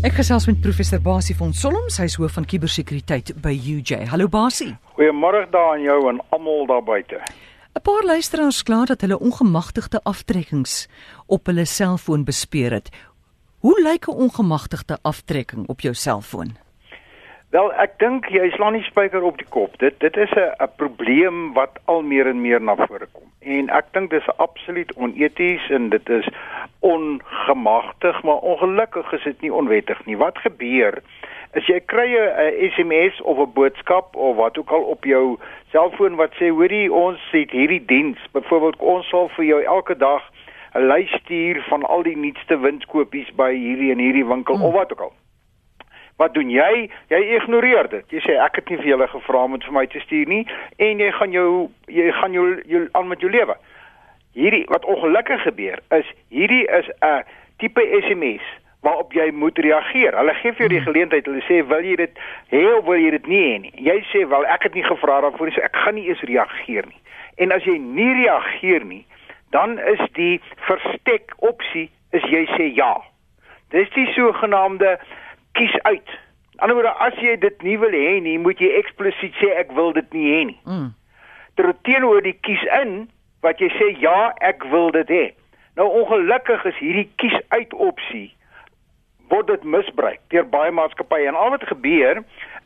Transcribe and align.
Ek 0.00 0.14
gesels 0.16 0.46
met 0.48 0.56
professor 0.64 0.96
Basie 1.04 1.34
van 1.36 1.50
Solom, 1.52 1.90
sy 1.92 2.06
is 2.08 2.14
hoof 2.16 2.38
van 2.38 2.46
kubersekuriteit 2.48 3.34
by 3.44 3.50
UJ. 3.52 4.06
Hallo 4.08 4.30
Basie. 4.32 4.70
Goeiemôre 4.96 5.42
daar 5.52 5.74
aan 5.74 5.82
jou 5.84 5.98
en 6.08 6.22
almal 6.32 6.64
daar 6.70 6.80
buite. 6.80 7.20
'n 7.76 7.82
Paar 7.84 8.04
luisteraars 8.08 8.62
kla 8.62 8.84
dat 8.84 9.00
hulle 9.00 9.18
ongemagtigde 9.20 10.00
aftrekkings 10.02 10.88
op 11.26 11.46
hulle 11.46 11.66
selfoon 11.66 12.24
bespeer 12.24 12.72
het. 12.72 12.88
Hoe 13.60 13.76
lyk 13.82 14.08
'n 14.08 14.16
ongemagtigde 14.16 14.98
aftrekking 15.02 15.68
op 15.68 15.80
jou 15.80 15.94
selfoon? 15.94 16.56
Wel, 17.50 17.72
ek 17.82 17.96
dink 17.98 18.28
jy 18.30 18.44
slaan 18.54 18.76
nie 18.78 18.84
spyker 18.86 19.24
op 19.26 19.40
die 19.40 19.48
kop. 19.50 19.72
Dit 19.82 19.96
dit 19.98 20.16
is 20.16 20.30
'n 20.38 20.52
'n 20.62 20.68
probleem 20.76 21.52
wat 21.52 21.80
al 21.84 22.02
meer 22.02 22.26
en 22.26 22.40
meer 22.40 22.60
na 22.62 22.76
vore 22.76 23.08
kom. 23.12 23.26
En 23.40 23.70
ek 23.70 23.86
dink 23.92 24.10
dis 24.10 24.36
absoluut 24.36 24.92
oneties 24.96 25.70
en 25.70 25.88
dit 25.88 26.08
is 26.08 26.28
ongemagtig, 26.78 28.22
maar 28.22 28.46
ongelukkig 28.52 29.12
is 29.12 29.22
dit 29.22 29.40
nie 29.40 29.52
onwettig 29.52 30.06
nie. 30.06 30.16
Wat 30.16 30.38
gebeur 30.38 31.02
as 31.58 31.66
jy 31.66 31.80
kry 31.80 32.08
'n 32.14 32.70
SMS 32.70 33.20
of 33.22 33.38
'n 33.38 33.52
boodskap 33.52 34.16
of 34.16 34.36
wat 34.36 34.58
ook 34.58 34.70
al 34.70 34.82
op 34.82 35.04
jou 35.04 35.38
selfoon 35.70 36.14
wat 36.14 36.32
sê 36.34 36.48
hoorie 36.48 36.92
ons 36.92 37.20
het 37.30 37.50
hierdie 37.50 37.84
diens, 37.84 38.18
byvoorbeeld 38.32 38.76
ons 38.76 39.08
sal 39.08 39.28
vir 39.28 39.44
jou 39.44 39.62
elke 39.62 39.96
dag 39.96 40.22
'n 40.74 40.86
lys 40.86 41.10
stuur 41.10 41.62
van 41.68 41.82
al 41.82 42.02
die 42.02 42.16
nuutste 42.16 42.60
winskoopies 42.60 43.34
by 43.34 43.54
hierdie 43.54 43.90
en 43.90 43.98
hierdie 43.98 44.26
winkel 44.26 44.54
hmm. 44.54 44.64
of 44.64 44.72
wat 44.72 44.92
ook 44.92 45.00
al. 45.00 45.12
Wat 46.20 46.34
doen 46.36 46.50
jy? 46.52 46.90
Jy 47.08 47.20
ignoreer 47.38 47.88
dit. 47.88 48.04
Jy 48.12 48.20
sê 48.26 48.36
ek 48.44 48.60
het 48.60 48.68
nie 48.68 48.76
vir 48.82 48.92
julle 48.92 49.08
gevra 49.08 49.44
om 49.46 49.54
dit 49.56 49.64
vir 49.64 49.76
my 49.78 49.86
te 49.88 50.02
stuur 50.04 50.28
nie 50.28 50.42
en 50.76 50.98
jy 51.00 51.10
gaan 51.16 51.32
jou 51.32 51.50
jy 51.88 52.10
gaan 52.12 52.34
jou, 52.36 52.46
jou 52.68 52.82
aan 52.98 53.08
met 53.08 53.22
jou 53.24 53.30
lewe. 53.32 53.56
Hierdie 54.36 54.66
wat 54.68 54.84
ongelukkig 54.84 55.40
gebeur 55.46 55.80
is 55.96 56.10
hierdie 56.28 56.66
is 56.78 56.90
'n 57.00 57.24
tipe 57.58 57.84
SMS 58.04 58.44
waarop 58.84 59.12
jy 59.12 59.30
moet 59.32 59.58
reageer. 59.58 60.16
Hulle 60.16 60.34
gee 60.34 60.52
vir 60.52 60.58
jou 60.58 60.68
die 60.68 60.80
hmm. 60.80 60.88
geleentheid. 60.88 61.26
Hulle 61.26 61.44
sê 61.48 61.60
wil 61.68 61.84
jy 61.84 61.96
dit 61.96 62.20
hê 62.52 62.64
of 62.76 62.84
wil 62.84 63.00
jy 63.00 63.10
dit 63.16 63.26
nie 63.26 63.42
hê 63.44 63.56
nie. 63.64 63.72
Jy 63.76 63.98
sê 64.12 64.24
wel 64.28 64.44
ek 64.46 64.68
het 64.68 64.74
nie 64.74 64.84
gevra 64.84 65.20
daarvoor 65.24 65.48
nie, 65.48 65.54
so 65.56 65.64
ek 65.64 65.76
gaan 65.84 65.94
nie 65.94 66.08
eens 66.08 66.20
reageer 66.28 66.88
nie. 66.88 67.00
En 67.36 67.52
as 67.52 67.64
jy 67.64 67.78
nie 67.78 68.12
reageer 68.20 68.84
nie, 68.84 69.04
dan 69.56 69.78
is 69.78 70.04
die 70.16 70.40
verstek 70.68 71.32
opsie 71.38 71.88
is 72.12 72.24
jy 72.28 72.44
sê 72.56 72.68
ja. 72.76 73.00
Dis 73.70 73.88
die 73.96 74.08
sogenaamde 74.12 74.98
kies 75.60 75.76
uit. 75.84 76.16
In 76.56 76.64
ander 76.64 76.80
woorde, 76.80 76.96
as 77.04 77.20
jy 77.20 77.36
dit 77.40 77.62
nie 77.66 77.76
wil 77.80 77.94
hê 77.94 78.16
nie, 78.24 78.38
moet 78.40 78.60
jy 78.60 78.72
eksplisiet 78.80 79.36
sê 79.40 79.52
ek 79.60 79.76
wil 79.76 79.92
dit 79.96 80.16
nie 80.16 80.26
hê 80.32 80.42
nie. 80.50 80.58
Mm. 80.64 80.90
Terteenoor 81.60 82.24
die 82.24 82.36
kies 82.48 82.64
in 82.82 83.04
wat 83.44 83.60
jy 83.60 83.70
sê 83.76 83.92
ja, 84.00 84.32
ek 84.44 84.64
wil 84.72 84.92
dit 84.96 85.12
hê. 85.12 85.24
Nou 85.78 85.88
ongelukkig 86.02 86.66
is 86.72 86.82
hierdie 86.82 87.08
kies 87.22 87.38
uit 87.54 87.74
opsie 87.76 88.28
word 89.30 89.46
dit 89.46 89.64
misbruik 89.64 90.20
deur 90.34 90.46
baie 90.50 90.72
maatskappye 90.74 91.28
en 91.30 91.38
al 91.38 91.52
wat 91.54 91.66
gebeur 91.70 92.22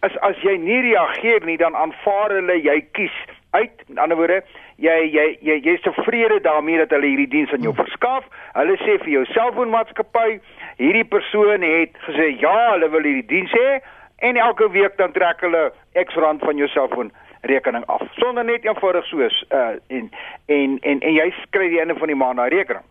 is 0.07 0.15
as 0.29 0.39
jy 0.45 0.57
nie 0.61 0.81
reageer 0.87 1.45
nie 1.49 1.59
dan 1.61 1.77
aanvaar 1.77 2.33
hulle 2.33 2.57
jy 2.61 2.79
kies 2.97 3.17
uit. 3.57 3.85
In 3.89 4.01
ander 4.03 4.19
woorde, 4.19 4.41
jy 4.83 4.97
jy 5.13 5.27
jy 5.41 5.59
jy's 5.65 5.83
tevrede 5.85 6.41
daarmee 6.41 6.79
dat 6.79 6.91
hulle 6.91 7.07
hierdie 7.07 7.29
diens 7.29 7.53
aan 7.53 7.63
jou 7.67 7.75
verskaf. 7.75 8.25
Hulle 8.55 8.77
sê 8.83 8.99
vir 9.03 9.13
jou 9.19 9.25
selfoonmaatskappy, 9.33 10.39
hierdie 10.79 11.05
persoon 11.05 11.63
het 11.63 11.99
gesê 12.07 12.31
ja, 12.41 12.55
hulle 12.73 12.91
wil 12.91 13.07
hierdie 13.07 13.29
diens 13.31 13.53
hê 13.53 13.81
en 14.29 14.37
elke 14.37 14.71
week 14.71 14.97
dan 14.97 15.13
trek 15.13 15.41
hulle 15.45 15.71
X 16.07 16.15
rand 16.15 16.43
van 16.45 16.57
jou 16.57 16.69
selfoon 16.69 17.13
rekening 17.45 17.85
af. 17.87 18.03
Sonder 18.19 18.45
net 18.45 18.65
eenvoudig 18.65 19.07
soos 19.07 19.45
uh 19.51 19.77
en 19.87 20.11
en 20.47 20.79
en 20.81 21.01
en 21.01 21.15
jy 21.15 21.31
skryf 21.43 21.71
die 21.71 21.81
einde 21.83 21.99
van 21.99 22.13
die 22.13 22.19
maand 22.19 22.41
na 22.41 22.49
rekening. 22.49 22.85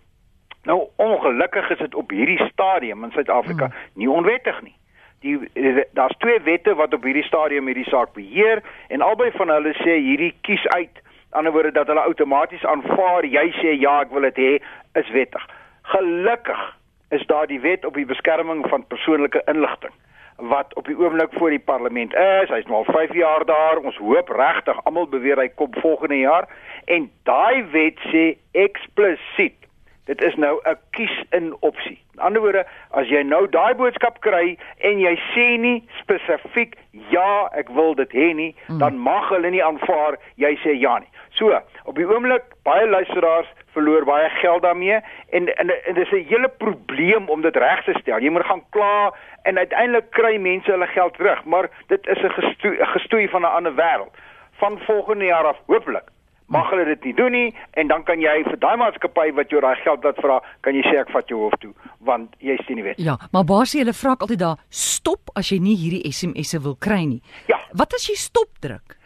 Nou 0.63 0.87
ongelukkig 0.95 1.69
is 1.69 1.77
dit 1.77 1.95
op 1.95 2.09
hierdie 2.09 2.39
stadium 2.51 3.03
in 3.03 3.11
Suid-Afrika 3.11 3.65
hmm. 3.65 3.75
nie 3.93 4.09
onwettig 4.09 4.61
nie. 4.61 4.75
Die 5.23 5.49
daar's 5.91 6.17
twee 6.17 6.39
wette 6.43 6.75
wat 6.75 6.93
op 6.93 7.03
hierdie 7.03 7.23
stadium 7.23 7.67
hierdie 7.67 7.89
saak 7.89 8.13
beheer 8.13 8.63
en 8.87 9.01
albei 9.01 9.31
van 9.31 9.49
hulle 9.49 9.73
sê 9.81 9.97
hierdie 9.99 10.33
kies 10.41 10.67
uit. 10.67 11.01
Aan 11.33 11.43
die 11.43 11.49
ander 11.49 11.63
wyse 11.63 11.73
dat 11.73 11.87
hulle 11.87 12.05
outomaties 12.05 12.65
aanvaar 12.65 13.25
jy 13.25 13.47
sê 13.57 13.71
ja, 13.81 14.01
ek 14.05 14.11
wil 14.13 14.27
dit 14.29 14.37
hê 14.37 14.51
is 15.01 15.07
wettig. 15.15 15.45
Gelukkig 15.89 16.61
is 17.09 17.25
daar 17.25 17.47
die 17.49 17.59
wet 17.63 17.85
op 17.85 17.97
die 17.97 18.05
beskerming 18.05 18.61
van 18.69 18.85
persoonlike 18.87 19.41
inligting 19.49 19.93
wat 20.37 20.73
op 20.77 20.85
die 20.89 20.97
oomblik 20.97 21.33
voor 21.37 21.49
die 21.49 21.61
parlement 21.61 22.13
is. 22.13 22.49
Hy's 22.49 22.69
nou 22.69 22.83
al 22.83 22.93
5 22.93 23.13
jaar 23.13 23.45
daar. 23.45 23.81
Ons 23.81 23.97
hoop 23.97 24.29
regtig 24.29 24.79
almal 24.83 25.09
beweer 25.09 25.41
hy 25.41 25.49
kom 25.57 25.73
volgende 25.81 26.21
jaar 26.21 26.49
en 26.85 27.09
daai 27.29 27.65
wet 27.73 28.01
sê 28.13 28.23
eksplisiet 28.51 29.57
dit 30.05 30.21
is 30.21 30.35
nou 30.35 30.59
'n 30.63 30.77
kies-in 30.91 31.55
opsie. 31.59 31.99
In 32.13 32.19
ander 32.19 32.41
woorde, 32.41 32.65
as 32.91 33.07
jy 33.07 33.21
nou 33.23 33.49
daai 33.49 33.73
boodskap 33.75 34.19
kry 34.19 34.57
en 34.77 34.99
jy 34.99 35.15
sê 35.33 35.57
nie 35.59 35.83
spesifiek 36.01 36.75
ja, 37.09 37.49
ek 37.53 37.69
wil 37.69 37.95
dit 37.95 38.11
hê 38.11 38.33
nie, 38.33 38.55
mm. 38.67 38.77
dan 38.77 38.97
mag 38.97 39.29
hulle 39.29 39.49
nie 39.49 39.63
aanvaar 39.63 40.17
jy 40.35 40.57
sê 40.63 40.75
ja 40.79 40.99
nie. 40.99 41.07
So, 41.33 41.49
op 41.83 41.95
die 41.97 42.05
oomblik 42.05 42.43
baie 42.63 42.87
luisteraars 42.87 43.49
verloor 43.73 44.05
baie 44.05 44.29
geld 44.29 44.61
daarmee 44.61 44.99
en 45.29 45.47
en, 45.55 45.71
en 45.85 45.93
dis 45.93 46.11
'n 46.11 46.27
hele 46.29 46.49
probleem 46.57 47.29
om 47.29 47.41
dit 47.41 47.55
reg 47.55 47.83
te 47.83 47.93
stel. 48.01 48.19
Jy 48.19 48.29
moet 48.29 48.45
gaan 48.45 48.63
kla 48.69 49.13
en 49.43 49.57
uiteindelik 49.57 50.11
kry 50.11 50.37
mense 50.37 50.71
hulle 50.71 50.87
geld 50.87 51.13
terug, 51.13 51.43
maar 51.45 51.69
dit 51.87 52.07
is 52.07 52.21
'n 52.23 52.29
gestoei, 52.29 52.85
gestoei 52.85 53.29
van 53.29 53.41
'n 53.41 53.55
ander 53.57 53.75
wêreld. 53.75 54.13
Van 54.51 54.79
volgende 54.79 55.25
jaar 55.25 55.45
af 55.45 55.57
hopelik 55.65 56.13
mag 56.45 56.69
hulle 56.69 56.85
dit 56.85 57.03
nie 57.03 57.13
doen 57.13 57.31
nie 57.31 57.55
en 57.71 57.87
dan 57.87 58.03
kan 58.03 58.21
jy 58.21 58.43
vir 58.43 58.59
daai 58.59 58.77
maatskappy 58.77 59.31
wat 59.33 59.49
jou 59.49 59.61
daai 59.61 59.75
geld 59.75 60.03
laat 60.03 60.19
vra, 60.21 60.39
kan 60.61 60.75
jy 60.75 60.81
sê 60.81 60.99
ek 61.01 61.09
vat 61.09 61.27
jou 61.27 61.39
hof 61.39 61.55
toe 61.59 61.73
want 61.99 62.35
jy 62.39 62.57
steun 62.63 62.75
nie 62.75 62.83
wet. 62.83 62.97
Ja, 62.97 63.17
maar 63.31 63.45
baie 63.47 63.79
hulle 63.79 63.93
vra 63.93 64.15
altyd 64.19 64.39
daar 64.39 64.57
stop 64.69 65.31
as 65.35 65.49
jy 65.49 65.59
nie 65.59 65.75
hierdie 65.75 66.11
SMS'e 66.11 66.61
wil 66.61 66.75
kry 66.75 67.05
nie. 67.05 67.21
Ja. 67.47 67.59
Wat 67.71 67.93
as 67.93 68.07
jy 68.09 68.15
stop 68.15 68.49
druk? 68.59 68.97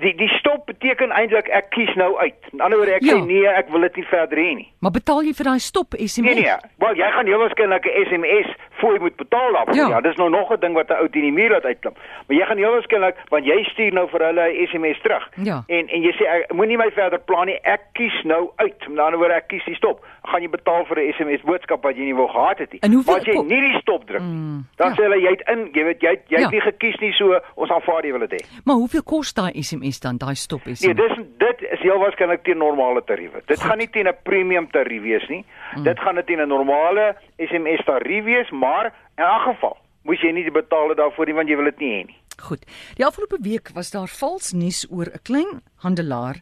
Die 0.00 0.14
die 0.16 0.28
stop 0.38 0.66
beteken 0.66 1.12
eintlik 1.16 1.48
ek 1.48 1.70
kies 1.74 1.92
nou 2.00 2.10
uit. 2.18 2.38
In 2.52 2.60
ander 2.60 2.78
woorde 2.80 2.96
ek 2.98 3.06
ja. 3.06 3.16
sê 3.16 3.26
nee, 3.26 3.46
ek 3.48 3.70
wil 3.72 3.86
dit 3.88 4.00
nie 4.00 4.06
verder 4.10 4.40
hê 4.40 4.50
nie. 4.62 4.68
Maar 4.80 4.94
betaal 4.96 5.22
jy 5.28 5.34
vir 5.38 5.50
daai 5.50 5.62
stop 5.64 5.96
SMS? 5.98 6.26
Nee 6.26 6.38
nee. 6.42 6.56
Wel 6.84 7.00
jy 7.00 7.10
gaan 7.16 7.30
heel 7.30 7.42
waarskynlik 7.44 7.88
'n 7.90 8.04
SMS 8.08 8.48
voor 8.80 8.92
jy 8.92 9.00
moet 9.00 9.16
betaal 9.16 9.52
daarvoor. 9.52 9.74
Ja, 9.74 9.88
ja 9.88 10.00
dis 10.00 10.16
nou 10.16 10.30
nog 10.30 10.50
'n 10.52 10.60
ding 10.60 10.74
wat 10.74 10.88
'n 10.88 11.00
ou 11.02 11.08
teen 11.08 11.22
die 11.22 11.32
muur 11.32 11.50
laat 11.50 11.64
uitklim. 11.64 11.94
Maar 12.26 12.36
jy 12.36 12.44
gaan 12.46 12.56
heel 12.56 12.72
waarskynlik 12.72 13.16
want 13.28 13.44
jy 13.44 13.62
stuur 13.62 13.92
nou 13.92 14.08
vir 14.08 14.20
hulle 14.26 14.44
'n 14.52 14.66
SMS 14.66 15.00
terug. 15.02 15.28
Ja. 15.34 15.62
En 15.66 15.88
en 15.88 16.00
jy 16.02 16.12
sê 16.18 16.24
ek 16.26 16.52
moenie 16.52 16.76
my 16.76 16.90
verder 16.90 17.20
plan 17.20 17.46
nie. 17.46 17.58
Ek 17.62 17.80
kies 17.92 18.22
nou 18.22 18.50
uit. 18.56 18.86
In 18.88 18.98
ander 18.98 19.18
woorde 19.18 19.34
ek 19.34 19.48
kies 19.48 19.64
die 19.64 19.74
stop. 19.74 20.04
Gaan 20.22 20.42
jy 20.42 20.48
betaal 20.48 20.84
vir 20.84 20.98
'n 20.98 21.12
SMS 21.12 21.42
boodskap 21.42 21.82
wat 21.82 21.96
jy 21.96 22.04
nie 22.04 22.14
wou 22.14 22.28
gehad 22.28 22.58
het 22.58 22.72
nie. 22.72 22.80
Maar 23.06 23.16
as 23.16 23.24
jy 23.24 23.42
nie 23.42 23.60
die 23.60 23.78
stop 23.80 24.06
druk 24.06 24.20
nie, 24.20 24.28
mm, 24.28 24.64
dan 24.76 24.88
ja. 24.88 24.94
sê 24.94 25.02
hulle 25.02 25.20
jy 25.20 25.30
het 25.30 25.42
in, 25.48 25.68
jy 25.72 25.84
weet 25.84 26.00
jy 26.00 26.10
jy 26.28 26.38
ja. 26.38 26.42
het 26.42 26.50
nie 26.50 26.60
gekies 26.60 27.00
nie 27.00 27.12
so 27.12 27.40
ons 27.54 27.70
aanvaar 27.70 28.04
jy 28.04 28.12
wil 28.12 28.26
dit 28.26 28.40
hê. 28.40 28.46
Maar 28.64 28.76
hoeveel 28.76 29.02
kos 29.02 29.32
daai 29.34 29.62
SMS 29.62 30.00
dan 30.00 30.16
daai 30.16 30.34
stop 30.34 30.60
SMS? 30.60 30.80
Nee, 30.80 30.94
dis 30.94 31.16
dit 31.38 31.62
is 31.72 31.80
heel 31.80 31.98
waarskynlik 31.98 32.42
teen 32.42 32.58
normale 32.58 33.02
tariewe. 33.04 33.42
Dit 33.46 33.60
Goed. 33.60 33.66
gaan 33.68 33.78
nie 33.78 33.90
teen 33.90 34.08
'n 34.08 34.16
premium 34.22 34.70
tarief 34.70 35.02
wees 35.02 35.28
nie. 35.28 35.44
Mm. 35.76 35.82
Dit 35.82 36.00
gaan 36.00 36.14
net 36.14 36.26
teen 36.26 36.40
'n 36.40 36.48
normale 36.48 37.16
SMS 37.48 37.84
tarief 37.84 38.24
wees, 38.24 38.50
maar 38.50 38.92
In 39.20 39.26
elk 39.26 39.42
geval, 39.44 39.76
moes 40.08 40.22
jy 40.24 40.30
nie 40.32 40.46
betaal 40.48 40.94
daarvoor 40.96 41.28
nie 41.28 41.36
want 41.36 41.50
jy 41.52 41.56
wil 41.60 41.68
dit 41.68 41.82
nie 41.84 41.90
hê 41.92 42.04
nie. 42.08 42.18
Goed. 42.40 42.62
Die 42.96 43.04
afgelope 43.04 43.36
week 43.44 43.68
was 43.76 43.90
daar 43.92 44.08
vals 44.08 44.54
nuus 44.56 44.86
oor 44.88 45.10
'n 45.12 45.20
klein 45.28 45.50
handelaar 45.84 46.40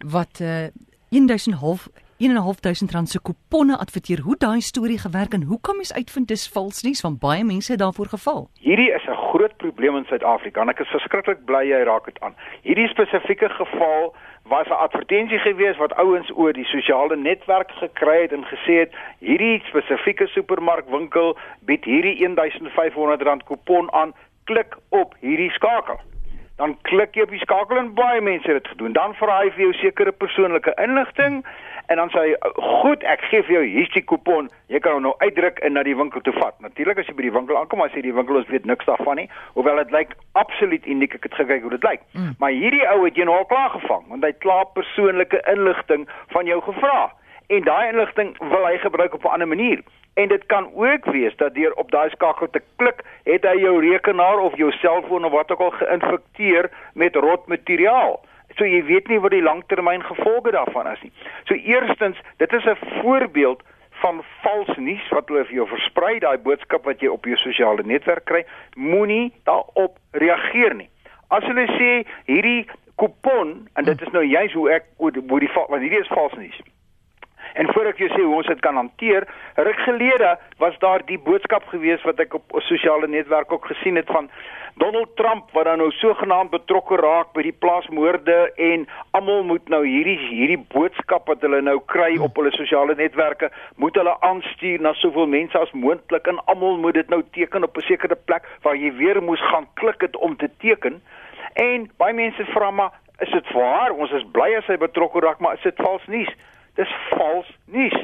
wat 0.00 0.40
uh, 0.40 0.72
1000 1.12 1.60
half 1.60 1.88
1500 2.18 2.92
rand 2.92 3.08
se 3.08 3.20
kuponne 3.20 3.76
adverteer. 3.76 4.20
Hoe 4.20 4.36
daai 4.38 4.60
storie 4.60 4.98
gewerk 4.98 5.32
en 5.32 5.42
hoe 5.42 5.60
kom 5.60 5.76
mens 5.76 5.94
uitvind 5.94 6.28
dis 6.28 6.48
vals 6.48 6.82
nuus 6.82 7.00
want 7.02 7.18
baie 7.18 7.44
mense 7.44 7.72
het 7.72 7.80
daarvoor 7.80 8.06
geval? 8.06 8.48
Hierdie 8.60 8.92
is 8.94 9.06
'n 9.06 9.18
groot 9.30 9.56
probleem 9.56 9.96
in 9.96 10.04
Suid-Afrika 10.04 10.60
en 10.60 10.68
ek 10.68 10.78
is 10.78 10.88
verskriklik 10.88 11.44
bly 11.44 11.64
jy 11.68 11.82
raak 11.84 12.04
dit 12.04 12.20
aan. 12.20 12.34
Hierdie 12.62 12.88
spesifieke 12.88 13.48
geval 13.48 14.14
was 14.44 14.66
'n 14.66 14.82
advertensie 14.86 15.38
gewees 15.38 15.76
wat 15.76 15.94
ouens 15.94 16.30
oor 16.34 16.52
die 16.52 16.64
sosiale 16.64 17.16
netwerk 17.16 17.70
gekry 17.70 18.22
het 18.22 18.32
en 18.32 18.44
gesê 18.44 18.74
het 18.78 18.92
hierdie 19.18 19.62
spesifieke 19.66 20.26
supermarkwinkel 20.26 21.36
bied 21.60 21.84
hierdie 21.84 22.16
1500 22.18 23.22
rand 23.22 23.44
kupon 23.44 23.92
aan 23.92 24.12
klik 24.44 24.76
op 24.88 25.14
hierdie 25.20 25.50
skakel 25.50 25.98
dan 26.56 26.76
klik 26.86 27.16
jy 27.18 27.26
op 27.26 27.32
die 27.34 27.42
skakel 27.42 27.78
en 27.80 27.94
baie 27.98 28.20
mense 28.22 28.46
het 28.46 28.62
dit 28.62 28.72
gedoen. 28.74 28.94
Dan 28.94 29.14
vra 29.18 29.40
hy 29.42 29.50
vir 29.56 29.66
jou 29.66 29.72
sekere 29.80 30.12
persoonlike 30.12 30.74
inligting 30.82 31.40
en 31.92 32.00
dan 32.00 32.12
sê 32.14 32.22
hy 32.22 32.52
goed 32.80 33.02
ek 33.10 33.24
gee 33.30 33.42
vir 33.44 33.56
jou 33.56 33.64
hierdie 33.64 34.04
kupon 34.06 34.46
jy 34.72 34.80
kan 34.80 34.96
hom 34.96 35.04
nou 35.08 35.14
uitdruk 35.20 35.58
en 35.66 35.74
na 35.76 35.82
die 35.86 35.96
winkel 35.98 36.22
toe 36.24 36.34
vat. 36.38 36.54
Natuurlik 36.64 37.02
as 37.02 37.10
jy 37.10 37.16
by 37.18 37.26
die 37.26 37.34
winkel 37.34 37.58
aankom 37.58 37.82
as 37.84 37.96
jy 37.98 38.04
die 38.06 38.14
winkel 38.14 38.38
ons 38.40 38.52
weet 38.52 38.68
niks 38.70 38.86
daarvan 38.88 39.20
nie. 39.20 39.26
Hoewel 39.58 39.82
dit 39.82 39.92
lyk 39.96 40.14
absoluut 40.38 40.86
uniek 40.86 41.18
ek 41.18 41.28
het 41.28 41.36
gekyk 41.42 41.66
hoe 41.66 41.74
dit 41.74 41.90
lyk. 41.90 42.06
Mm. 42.14 42.32
maar 42.38 42.54
hierdie 42.54 42.86
ou 42.92 43.02
het 43.04 43.18
jy 43.18 43.26
nou 43.26 43.36
al 43.40 43.50
klaar 43.50 43.70
gevang 43.74 44.06
want 44.08 44.22
hy 44.22 44.30
het 44.30 44.42
klaar 44.44 44.66
persoonlike 44.78 45.42
inligting 45.50 46.06
van 46.32 46.46
jou 46.46 46.60
gevra 46.62 47.10
en 47.46 47.62
daai 47.64 47.88
inligting 47.88 48.38
wil 48.38 48.66
hy 48.66 48.78
gebruik 48.78 49.14
op 49.14 49.24
'n 49.24 49.34
ander 49.36 49.48
manier 49.48 49.82
en 50.14 50.28
dit 50.28 50.46
kan 50.46 50.70
ook 50.74 51.04
wees 51.04 51.36
dat 51.36 51.54
deur 51.54 51.74
op 51.74 51.90
daai 51.90 52.10
skakel 52.10 52.50
te 52.50 52.62
klik 52.76 53.02
het 53.24 53.42
hy 53.42 53.56
jou 53.58 53.80
rekenaar 53.80 54.38
of 54.38 54.56
jou 54.56 54.70
selfoon 54.72 55.24
of 55.24 55.32
wat 55.32 55.50
ook 55.50 55.60
al 55.60 55.70
geïnfekteer 55.70 56.70
met 56.94 57.16
rot 57.16 57.46
materiaal 57.46 58.20
so 58.58 58.66
jy 58.68 58.82
weet 58.86 59.08
nie 59.10 59.20
wat 59.22 59.34
die 59.34 59.42
langtermyn 59.42 60.04
gevolge 60.06 60.52
daarvan 60.54 60.90
is 60.92 61.00
nie. 61.02 61.12
So 61.48 61.54
eerstens, 61.54 62.18
dit 62.36 62.52
is 62.52 62.64
'n 62.64 63.00
voorbeeld 63.00 63.62
van 64.02 64.22
vals 64.42 64.76
nuus 64.76 65.08
wat 65.08 65.28
hulle 65.28 65.44
vir 65.44 65.54
jou 65.54 65.68
versprei, 65.68 66.18
daai 66.18 66.38
boodskap 66.38 66.84
wat 66.84 67.00
jy 67.00 67.08
op 67.08 67.24
jou 67.24 67.36
sosiale 67.36 67.82
netwerk 67.82 68.24
kry, 68.24 68.44
moenie 68.74 69.32
daarop 69.44 69.98
reageer 70.12 70.74
nie. 70.74 70.88
As 71.28 71.44
hulle 71.44 71.66
sê 71.66 72.06
hierdie 72.26 72.66
kupon 72.96 73.68
en 73.74 73.84
dit 73.84 74.02
is 74.02 74.12
nou 74.12 74.24
juist 74.24 74.54
hoe 74.54 74.70
ek 74.70 74.84
hoe 74.96 75.10
die 75.10 75.50
want 75.54 75.82
hierdie 75.82 76.00
is 76.00 76.08
vals 76.08 76.32
nuus. 76.32 76.60
En 77.54 77.70
voor 77.72 77.86
ek 77.92 78.00
jou 78.02 78.10
sê 78.10 78.20
hoe 78.22 78.34
ons 78.40 78.50
dit 78.50 78.60
kan 78.60 78.74
hanteer, 78.74 79.26
ruk 79.54 79.80
gelede 79.86 80.34
was 80.58 80.74
daar 80.82 81.04
die 81.06 81.18
boodskap 81.22 81.66
gewees 81.70 82.02
wat 82.02 82.18
ek 82.22 82.34
op 82.34 82.56
sosiale 82.66 83.06
netwerk 83.06 83.52
ook 83.52 83.68
gesien 83.70 83.96
het 84.00 84.10
van 84.10 84.26
Donald 84.82 85.12
Trump 85.16 85.52
wat 85.54 85.68
dan 85.68 85.78
nou 85.78 85.90
sogenaamd 85.94 86.50
betrokke 86.50 86.96
raak 86.98 87.30
by 87.36 87.44
die 87.46 87.54
plaasmoorde 87.62 88.38
en 88.58 88.88
almal 89.14 89.44
moet 89.46 89.68
nou 89.70 89.84
hierdie 89.86 90.16
hierdie 90.18 90.58
boodskap 90.74 91.30
wat 91.30 91.46
hulle 91.46 91.60
nou 91.62 91.76
kry 91.92 92.16
op 92.26 92.40
hulle 92.40 92.50
sosiale 92.56 92.96
netwerke 92.98 93.52
moet 93.78 93.94
hulle 94.00 94.16
aanstuur 94.26 94.82
na 94.82 94.90
soveel 94.98 95.30
mense 95.30 95.58
as 95.58 95.70
moontlik 95.84 96.26
en 96.26 96.42
almal 96.50 96.80
moet 96.82 96.98
dit 96.98 97.14
nou 97.14 97.22
teken 97.38 97.68
op 97.68 97.78
'n 97.78 97.86
sekere 97.86 98.18
plek 98.18 98.50
waar 98.66 98.74
jy 98.74 98.90
weer 98.98 99.22
moes 99.22 99.44
gaan 99.52 99.68
klik 99.74 100.00
het 100.00 100.16
om 100.16 100.36
te 100.36 100.50
teken. 100.58 101.02
En 101.54 101.90
baie 101.96 102.14
mense 102.14 102.44
vra 102.44 102.70
maar 102.70 102.90
is 103.18 103.30
dit 103.30 103.52
waar? 103.52 103.92
Ons 103.92 104.10
is 104.10 104.26
bly 104.32 104.54
as 104.58 104.66
hy 104.66 104.76
betrokke 104.76 105.20
raak, 105.20 105.38
maar 105.38 105.54
is 105.54 105.62
dit 105.62 105.76
vals 105.76 106.06
nuus? 106.06 106.34
Dis 106.74 106.90
vals 107.10 107.50
nuus. 107.66 107.96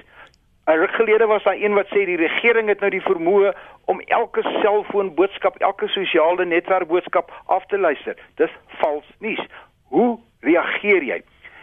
'n 0.71 0.79
Ruk 0.79 0.91
gelede 0.91 1.27
was 1.27 1.43
daar 1.43 1.55
een 1.55 1.75
wat 1.75 1.87
sê 1.87 2.05
die 2.05 2.17
regering 2.17 2.69
het 2.69 2.81
nou 2.81 2.91
die 2.91 3.03
vermoë 3.03 3.53
om 3.85 4.01
elke 4.01 4.43
selfoon 4.43 5.15
boodskap, 5.15 5.57
elke 5.57 5.89
sosiale 5.89 6.45
netwerk 6.45 6.89
boodskap 6.89 7.33
af 7.47 7.67
te 7.67 7.79
luister. 7.79 8.17
Dis 8.35 8.51
vals 8.79 9.07
nuus. 9.19 9.43
Hoe 9.89 10.19
reageer 10.41 11.03
jy? 11.03 11.23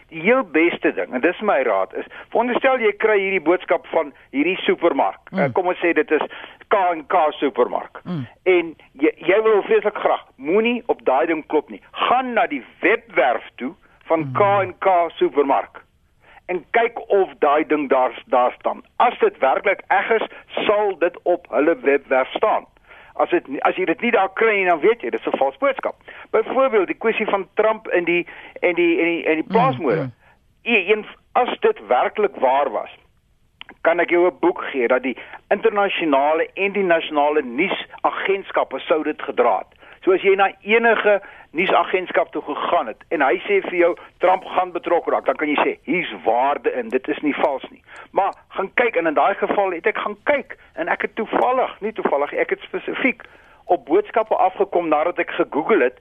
Die 0.10 0.22
heel 0.22 0.44
beste 0.44 0.94
ding 0.94 1.14
en 1.14 1.22
dis 1.22 1.40
my 1.40 1.62
raad 1.68 1.94
is, 1.94 2.06
veronderstel 2.32 2.80
jy 2.80 2.92
kry 3.00 3.18
hierdie 3.20 3.44
boodskap 3.44 3.88
van 3.92 4.14
hierdie 4.32 4.58
supermark. 4.64 5.32
Mm. 5.32 5.40
Uh, 5.40 5.50
kom 5.54 5.68
ons 5.68 5.80
sê 5.84 5.94
dit 5.94 6.12
is 6.12 6.28
K&K 6.68 7.24
supermark. 7.40 8.00
Mm. 8.04 8.28
En 8.44 8.76
jy 9.04 9.12
jy 9.32 9.42
wil 9.44 9.64
vreeslik 9.68 10.00
graag 10.04 10.24
moenie 10.36 10.80
op 10.88 11.04
daai 11.08 11.28
ding 11.28 11.44
klop 11.48 11.70
nie. 11.72 11.82
Gaan 12.08 12.34
na 12.34 12.48
die 12.48 12.64
webwerf 12.84 13.52
toe 13.56 13.74
van 14.12 14.32
K&K 14.34 14.88
mm. 14.88 15.20
supermark 15.20 15.84
en 16.48 16.66
kyk 16.72 17.00
of 17.12 17.34
daai 17.40 17.66
ding 17.68 17.90
daar 17.90 18.24
daar 18.26 18.56
staan. 18.60 18.82
As 18.96 19.20
dit 19.20 19.38
werklik 19.38 19.82
reg 19.88 20.10
is, 20.10 20.28
sal 20.66 20.96
dit 21.00 21.20
op 21.24 21.48
hulle 21.50 21.78
webwerf 21.82 22.32
staan. 22.40 22.66
As 23.14 23.30
dit 23.30 23.48
as 23.60 23.76
jy 23.76 23.86
dit 23.86 24.02
nie 24.02 24.12
daar 24.12 24.32
kry 24.34 24.54
nie, 24.56 24.70
dan 24.70 24.80
weet 24.80 25.02
jy 25.02 25.10
dis 25.10 25.28
'n 25.28 25.38
vals 25.38 25.58
boodskap. 25.58 25.96
Byvoorbeeld 26.32 26.88
die 26.88 27.02
kwessie 27.04 27.26
van 27.26 27.48
Trump 27.54 27.88
in 27.88 28.04
die 28.04 28.28
en 28.62 28.76
die 28.76 29.00
en 29.00 29.06
die 29.06 29.24
en 29.26 29.36
die 29.36 29.50
plaasmoorde. 29.50 30.08
Mm, 30.08 30.14
mm. 30.64 30.92
Een 30.92 31.06
as 31.34 31.60
dit 31.60 31.88
werklik 31.88 32.36
waar 32.36 32.72
was, 32.72 32.92
kan 33.82 34.00
ek 34.00 34.10
jou 34.10 34.28
'n 34.28 34.40
boek 34.40 34.64
gee 34.72 34.88
dat 34.88 35.04
die 35.04 35.18
internasionale 35.50 36.50
en 36.54 36.72
die 36.72 36.84
nasionale 36.84 37.42
nuusagentskappe 37.42 38.80
sou 38.80 39.04
dit 39.04 39.22
gedra 39.22 39.58
het. 39.58 39.77
So 40.08 40.14
as 40.16 40.24
jy 40.24 40.38
na 40.40 40.46
enige 40.64 41.18
nuusagentskap 41.52 42.30
toe 42.32 42.42
gegaan 42.42 42.88
het 42.88 43.02
en 43.12 43.20
hy 43.20 43.42
sê 43.44 43.58
vir 43.66 43.76
jou 43.76 43.90
Trump 44.24 44.46
gaan 44.56 44.70
betrokke 44.72 45.12
raak, 45.12 45.26
dan 45.28 45.36
kan 45.36 45.50
jy 45.52 45.58
sê 45.60 45.74
hier's 45.84 46.14
waarde 46.24 46.72
in, 46.80 46.94
dit 46.94 47.10
is 47.12 47.20
nie 47.26 47.34
vals 47.36 47.66
nie. 47.74 47.82
Maar 48.16 48.32
gaan 48.56 48.70
kyk 48.80 48.96
en 48.96 49.12
in 49.12 49.18
daai 49.20 49.36
geval 49.36 49.76
het 49.76 49.90
ek 49.92 50.00
gaan 50.00 50.16
kyk 50.32 50.56
en 50.80 50.88
ek 50.88 51.04
het 51.10 51.18
toevallig, 51.20 51.74
nie 51.84 51.92
toevallig, 52.00 52.32
ek 52.40 52.56
het 52.56 52.64
spesifiek 52.64 53.28
op 53.68 53.84
boodskappe 53.90 54.40
afgekom 54.48 54.88
nadat 54.88 55.20
ek 55.20 55.36
gegoogel 55.42 55.84
het 55.90 56.00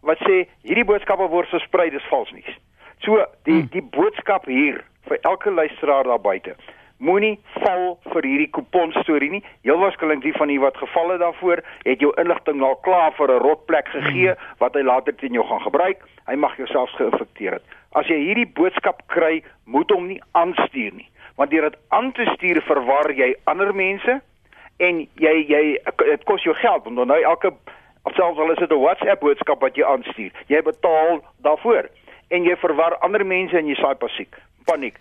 wat 0.00 0.24
sê 0.24 0.46
hierdie 0.64 0.88
boodskappe 0.88 1.28
word 1.28 1.52
versprei, 1.52 1.90
dis 1.92 2.08
vals 2.08 2.32
nuus. 2.32 2.56
So 3.04 3.20
die 3.44 3.58
hmm. 3.58 3.68
die 3.76 3.84
boodskap 3.84 4.48
hier 4.48 4.80
vir 5.10 5.20
elke 5.28 5.52
luisteraar 5.52 6.08
daar 6.08 6.24
buite 6.24 6.56
moenie 7.02 7.34
val 7.58 7.98
vir 8.12 8.26
hierdie 8.28 8.50
kupon 8.54 8.94
storie 9.02 9.30
nie. 9.30 9.42
Heel 9.66 9.80
waarskynlik 9.82 10.22
die 10.22 10.34
van 10.36 10.50
u 10.50 10.58
wat 10.62 10.78
gevalle 10.78 11.18
daarvoor 11.18 11.62
het 11.82 12.00
jou 12.04 12.12
inligting 12.22 12.62
al 12.62 12.78
klaar 12.86 13.12
vir 13.18 13.30
'n 13.34 13.42
rotplek 13.42 13.88
gegee 13.88 14.30
hmm. 14.30 14.42
wat 14.58 14.74
hy 14.74 14.82
later 14.82 15.14
teen 15.14 15.32
jou 15.32 15.46
gaan 15.46 15.64
gebruik. 15.66 16.04
Hy 16.26 16.34
mag 16.34 16.56
jouself 16.56 16.90
geïnfekteer 16.90 17.58
het. 17.58 17.64
As 17.92 18.06
jy 18.06 18.16
hierdie 18.16 18.46
boodskap 18.46 19.02
kry, 19.06 19.42
moet 19.64 19.90
hom 19.90 20.06
nie 20.06 20.20
aanstuur 20.32 20.92
nie, 20.94 21.08
want 21.36 21.50
deur 21.50 21.70
dit 21.70 21.78
aan 21.88 22.12
te 22.12 22.24
stuur 22.34 22.62
verwar 22.62 23.10
jy 23.12 23.34
ander 23.44 23.74
mense 23.74 24.20
en 24.78 25.08
jy 25.14 25.34
jy 25.48 25.78
dit 25.98 26.24
kos 26.24 26.42
jou 26.42 26.54
geld 26.54 26.84
want 26.84 27.06
nou 27.06 27.22
elke 27.22 27.52
selfs 28.16 28.38
al 28.38 28.50
is 28.52 28.58
dit 28.58 28.70
'n 28.70 28.80
WhatsApp 28.80 29.20
boodskap 29.20 29.60
wat 29.60 29.76
jy 29.76 29.84
aanstuur, 29.84 30.32
jy 30.46 30.62
betaal 30.62 31.20
daarvoor 31.42 31.90
en 32.30 32.44
jy 32.44 32.56
verwar 32.56 32.96
ander 33.00 33.26
mense 33.26 33.58
en 33.58 33.66
jy 33.66 33.74
saai 33.74 33.94
paniek 33.94 34.38
paniek. 34.64 34.96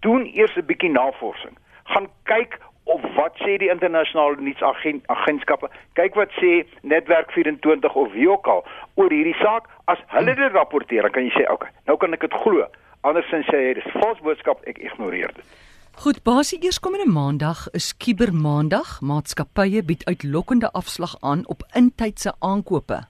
Doen 0.00 0.26
eers 0.26 0.56
'n 0.56 0.66
bietjie 0.66 0.90
navorsing. 0.90 1.56
Gaan 1.84 2.08
kyk 2.24 2.58
of 2.84 3.00
wat 3.14 3.36
sê 3.36 3.56
die 3.58 3.70
internasionale 3.70 4.36
nuusagentskappe. 4.40 5.68
Kyk 5.92 6.14
wat 6.14 6.30
sê 6.40 6.66
Netwerk 6.82 7.30
24 7.32 7.94
of 7.94 8.12
wie 8.12 8.30
ook 8.30 8.46
al 8.46 8.64
oor 8.94 9.10
hierdie 9.10 9.36
saak. 9.38 9.68
As 9.84 9.98
hulle 10.06 10.34
dit 10.34 10.52
rapporteer, 10.52 11.10
kan 11.10 11.24
jy 11.24 11.30
sê, 11.30 11.42
"Oké, 11.42 11.52
okay, 11.52 11.70
nou 11.86 11.96
kan 11.96 12.12
ek 12.12 12.20
dit 12.20 12.32
glo." 12.32 12.66
Andersins 13.00 13.46
sê 13.46 13.56
jy 13.56 13.74
dis 13.74 13.92
vals 13.92 14.20
boodskap, 14.20 14.60
ek 14.66 14.78
ignoreer 14.78 15.32
dit. 15.34 15.44
Goed, 16.00 16.22
basie 16.22 16.58
eerskomende 16.62 17.12
maandag 17.12 17.68
is 17.72 17.96
Kiber 17.96 18.32
Maandag. 18.32 19.00
Maatskappye 19.00 19.82
bied 19.82 20.04
uitlokkende 20.04 20.70
afslag 20.72 21.16
aan 21.20 21.46
op 21.46 21.62
intydse 21.74 22.32
aankope. 22.38 23.00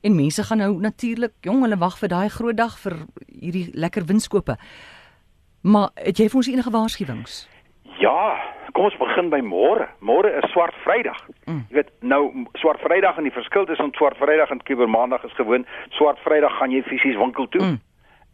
En 0.00 0.14
mense 0.16 0.42
gaan 0.42 0.58
nou 0.58 0.80
natuurlik, 0.80 1.32
jong, 1.40 1.62
hulle 1.62 1.76
wag 1.76 1.98
vir 1.98 2.08
daai 2.08 2.28
groot 2.28 2.56
dag 2.56 2.78
vir 2.78 2.94
hierdie 3.40 3.70
lekker 3.74 4.04
winskoope. 4.04 4.56
Maar 5.62 5.90
het 5.94 6.16
jy 6.16 6.28
vir 6.28 6.36
ons 6.36 6.50
enige 6.50 6.70
waarskuwings? 6.70 7.48
Ja, 7.98 8.38
kom 8.72 8.84
ons 8.84 8.98
begin 9.00 9.30
by 9.32 9.40
môre. 9.42 9.88
Môre 9.98 10.30
is 10.38 10.50
swart 10.52 10.76
Vrydag. 10.84 11.18
Mm. 11.50 11.64
Jy 11.68 11.80
weet, 11.80 11.90
nou 12.00 12.22
swart 12.60 12.80
Vrydag 12.84 13.18
en 13.18 13.26
die 13.26 13.34
verskil 13.34 13.66
tussen 13.66 13.90
swart 13.98 14.16
Vrydag 14.20 14.52
en 14.54 14.62
Kuiper 14.62 14.88
Maandag 14.88 15.24
is 15.26 15.34
gewoon 15.34 15.66
swart 15.98 16.20
Vrydag 16.22 16.54
gaan 16.60 16.70
jy 16.70 16.82
fisies 16.86 17.18
winkel 17.18 17.48
toe. 17.48 17.64
Mm. 17.64 17.80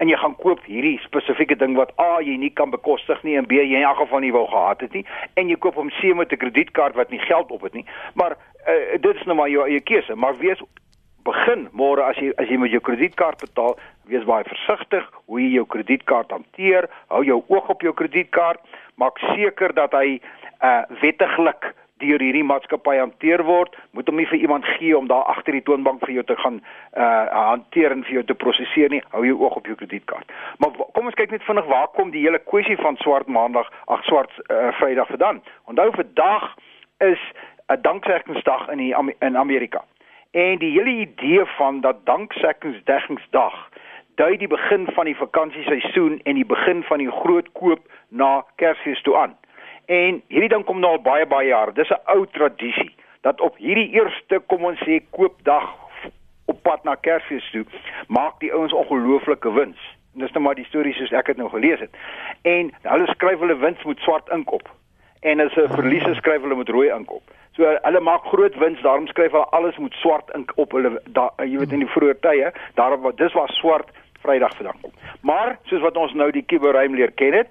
En 0.02 0.10
jy 0.10 0.16
gaan 0.20 0.36
koop 0.36 0.64
hierdie 0.66 0.98
spesifieke 1.04 1.56
ding 1.56 1.78
wat 1.78 1.94
A 2.02 2.18
jy 2.20 2.34
nie 2.36 2.50
kan 2.50 2.70
bekostig 2.74 3.22
nie 3.22 3.38
en 3.38 3.46
B 3.48 3.56
jy 3.56 3.78
in 3.78 3.86
elk 3.86 4.02
geval 4.02 4.24
nie 4.24 4.32
wou 4.34 4.44
gehad 4.50 4.82
het 4.82 4.92
nie 4.92 5.04
en 5.40 5.48
jy 5.48 5.56
koop 5.56 5.78
hom 5.78 5.92
C 6.00 6.12
met 6.18 6.32
'n 6.32 6.42
kredietkaart 6.42 6.98
wat 6.98 7.10
nie 7.10 7.22
geld 7.22 7.50
op 7.50 7.62
het 7.62 7.74
nie. 7.74 7.86
Maar 8.14 8.36
uh, 8.68 8.98
dit 9.00 9.14
is 9.16 9.24
nou 9.24 9.36
maar 9.36 9.48
jou 9.48 9.68
eie 9.68 9.80
keuse, 9.80 10.14
maar 10.14 10.36
wees 10.36 10.60
begin 11.24 11.68
môre 11.72 12.04
as 12.04 12.18
jy 12.20 12.32
as 12.40 12.50
jy 12.50 12.58
met 12.60 12.72
jou 12.74 12.80
kredietkaart 12.84 13.40
betaal, 13.42 13.78
wees 14.10 14.26
baie 14.28 14.44
versigtig 14.48 15.06
hoe 15.26 15.40
jy 15.40 15.54
jou 15.58 15.66
kredietkaart 15.76 16.34
hanteer. 16.34 16.88
Hou 17.12 17.22
jou 17.24 17.40
oog 17.48 17.70
op 17.72 17.84
jou 17.84 17.94
kredietkaart. 17.96 18.60
Maak 19.00 19.18
seker 19.32 19.74
dat 19.76 19.96
hy 19.96 20.20
uh 20.64 20.82
wettiglik 21.02 21.72
deur 22.02 22.20
hierdie 22.20 22.44
maatskappy 22.44 22.96
hanteer 22.98 23.44
word. 23.46 23.76
Moet 23.96 24.08
hom 24.10 24.18
nie 24.18 24.26
vir 24.28 24.42
iemand 24.42 24.66
gee 24.76 24.96
om 24.98 25.08
daar 25.08 25.28
agter 25.32 25.56
die 25.56 25.62
toonbank 25.64 26.02
vir 26.04 26.14
jou 26.18 26.24
te 26.28 26.36
gaan 26.42 26.60
uh 26.98 27.24
hanteer 27.54 27.94
en 27.94 28.04
vir 28.04 28.20
jou 28.20 28.24
te 28.28 28.38
prosesseer 28.44 28.92
nie. 28.92 29.02
Hou 29.14 29.24
jou 29.26 29.38
oog 29.40 29.56
op 29.62 29.70
jou 29.70 29.78
kredietkaart. 29.80 30.36
Maar 30.58 30.76
kom 30.96 31.08
ons 31.08 31.18
kyk 31.20 31.32
net 31.32 31.46
vinnig 31.48 31.70
waar 31.72 31.88
kom 31.96 32.12
die 32.14 32.26
hele 32.26 32.42
kwessie 32.52 32.76
van 32.82 33.00
swart 33.02 33.30
maandag, 33.30 33.70
ag 33.88 34.04
swart 34.10 34.32
uh, 34.50 34.70
Vrydag 34.80 35.08
vandaan. 35.08 35.42
Onthou 35.70 35.90
vandag 35.96 36.54
is 37.00 37.20
'n 37.72 37.80
dankseggingdag 37.80 38.68
in 38.68 38.78
die 38.78 38.94
in 39.20 39.36
Amerika. 39.36 39.84
En 40.34 40.58
die 40.58 40.70
hele 40.70 40.90
idee 40.90 41.44
van 41.44 41.80
dat 41.80 41.96
danksekkingsdeggingsdag 42.04 43.68
dui 44.14 44.36
die 44.36 44.48
begin 44.48 44.86
van 44.94 45.04
die 45.04 45.16
vakansieseisoen 45.16 46.20
en 46.22 46.34
die 46.34 46.46
begin 46.46 46.82
van 46.82 46.98
die 46.98 47.10
groot 47.10 47.52
koop 47.52 47.80
na 48.08 48.44
Kersfees 48.56 49.02
toe 49.02 49.16
aan. 49.16 49.36
En 49.86 50.22
hierdie 50.26 50.48
ding 50.48 50.64
kom 50.64 50.80
nou 50.82 50.96
al 50.96 51.02
baie 51.06 51.26
baie 51.26 51.48
jare. 51.48 51.72
Dis 51.72 51.90
'n 51.90 52.02
ou 52.04 52.26
tradisie 52.26 52.94
dat 53.20 53.40
op 53.40 53.56
hierdie 53.56 53.90
eerste 53.90 54.42
kom 54.46 54.64
ons 54.64 54.82
sê 54.82 55.00
koopdag 55.10 55.70
op 56.44 56.62
pad 56.62 56.84
na 56.84 56.94
Kersfees 56.94 57.50
toe 57.50 57.64
maak 58.06 58.40
die 58.40 58.52
ouens 58.52 58.72
ongelooflike 58.72 59.52
wins. 59.52 59.78
En 60.14 60.20
dis 60.20 60.32
nou 60.32 60.44
maar 60.44 60.54
die 60.54 60.64
stories 60.64 60.96
soos 60.96 61.12
ek 61.12 61.26
dit 61.26 61.36
nou 61.36 61.48
gelees 61.48 61.80
het. 61.80 61.90
En 62.42 62.74
hulle 62.82 63.06
skryf 63.06 63.38
hulle 63.38 63.56
wins 63.56 63.84
met 63.84 63.98
swart 63.98 64.28
ink 64.28 64.52
op. 64.52 64.68
En 65.24 65.40
as 65.40 65.56
'n 65.56 65.72
verliese 65.72 66.14
skryf 66.14 66.42
hulle 66.44 66.54
met 66.54 66.68
rooi 66.68 66.88
ink 66.92 67.10
op. 67.10 67.22
So 67.56 67.64
hulle 67.82 68.00
maak 68.00 68.24
groot 68.24 68.56
wins, 68.60 68.80
daarom 68.82 69.06
skryf 69.06 69.32
hulle 69.32 69.50
alles 69.56 69.76
met 69.78 69.92
swart 69.92 70.30
ink 70.34 70.52
op 70.54 70.72
hulle 70.72 71.00
da, 71.16 71.30
jy 71.38 71.58
weet 71.58 71.72
in 71.72 71.84
die 71.84 71.94
vroeë 71.96 72.18
tye, 72.20 72.52
daarom 72.74 73.00
wat 73.00 73.16
dis 73.16 73.32
was 73.32 73.56
swart 73.56 73.90
Vrydag 74.24 74.56
vandaan 74.56 74.80
kom. 74.80 74.92
Maar 75.20 75.58
soos 75.68 75.80
wat 75.80 75.96
ons 75.96 76.12
nou 76.12 76.30
die 76.32 76.42
kuberruim 76.42 76.94
leer 76.94 77.12
ken 77.12 77.32
het, 77.32 77.48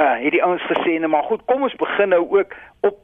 uh 0.00 0.16
het 0.20 0.32
die 0.32 0.42
ouens 0.44 0.62
gesê 0.68 0.98
net 1.00 1.10
maar 1.10 1.28
goed, 1.28 1.44
kom 1.44 1.62
ons 1.62 1.76
begin 1.80 2.08
nou 2.08 2.24
ook 2.38 2.54
op 2.80 2.96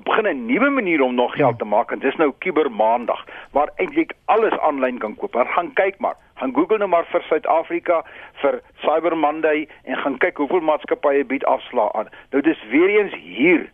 begin 0.00 0.26
'n 0.26 0.46
nuwe 0.46 0.70
manier 0.70 1.02
om 1.02 1.14
nog 1.14 1.34
geld 1.34 1.58
te 1.58 1.64
maak 1.64 1.90
en 1.90 1.98
dis 1.98 2.16
nou 2.16 2.32
Kuber 2.38 2.70
Maandag 2.70 3.24
waar 3.50 3.70
eintlik 3.76 4.12
alles 4.24 4.58
aanlyn 4.58 4.98
kan 4.98 5.14
koop. 5.14 5.34
Maar 5.34 5.46
gaan 5.46 5.72
kyk 5.72 5.98
maar, 5.98 6.16
gaan 6.34 6.54
Google 6.54 6.78
nou 6.78 6.88
maar 6.88 7.04
vir 7.04 7.22
Suid-Afrika 7.22 8.04
vir 8.32 8.60
Cyber 8.80 9.16
Monday 9.16 9.68
en 9.84 9.96
gaan 9.96 10.18
kyk 10.18 10.36
hoeveel 10.36 10.60
maatskappye 10.60 11.24
bied 11.24 11.44
afslag 11.44 11.92
aan. 11.92 12.08
Nou 12.30 12.42
dis 12.42 12.64
weer 12.70 12.88
eens 12.88 13.14
hier 13.14 13.70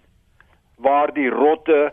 waar 0.78 1.12
die 1.12 1.30
rotte 1.30 1.92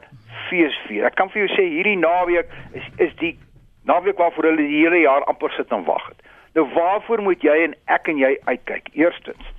fees 0.50 0.78
vier. 0.88 1.06
Ek 1.06 1.16
kan 1.16 1.30
vir 1.30 1.46
jou 1.46 1.56
sê 1.56 1.70
hierdie 1.70 1.98
naweek 1.98 2.50
is 2.74 2.90
is 2.98 3.16
die 3.16 3.38
naweek 3.86 4.18
waarvoor 4.18 4.44
hulle 4.44 4.68
die 4.68 4.82
hele 4.82 5.00
jaar 5.06 5.24
amper 5.24 5.52
sit 5.52 5.72
en 5.72 5.86
wag 5.86 6.08
het. 6.08 6.22
Nou 6.54 6.68
waarvoor 6.74 7.22
moet 7.22 7.42
jy 7.42 7.56
en 7.64 7.76
ek 7.86 8.08
en 8.08 8.18
jy 8.18 8.38
uitkyk? 8.46 8.90
Eerstens, 8.94 9.54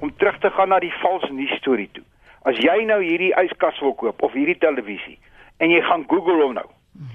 om 0.00 0.16
terug 0.16 0.38
te 0.38 0.50
gaan 0.50 0.68
na 0.68 0.78
die 0.78 0.94
vals 1.02 1.30
nuus 1.30 1.54
storie 1.58 1.88
toe. 1.92 2.04
As 2.44 2.58
jy 2.60 2.84
nou 2.84 3.00
hierdie 3.02 3.32
yskas 3.40 3.80
wil 3.80 3.94
koop 3.94 4.22
of 4.22 4.32
hierdie 4.32 4.58
televisie 4.58 5.18
en 5.58 5.70
jy 5.70 5.80
gaan 5.80 6.04
Google 6.08 6.42
hom 6.42 6.54
nou. 6.54 6.66